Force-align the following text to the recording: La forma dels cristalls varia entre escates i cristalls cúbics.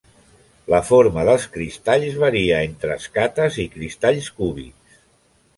La 0.73 0.79
forma 0.87 1.25
dels 1.27 1.45
cristalls 1.57 2.17
varia 2.25 2.63
entre 2.71 2.97
escates 3.03 3.63
i 3.65 3.67
cristalls 3.77 4.35
cúbics. 4.41 5.01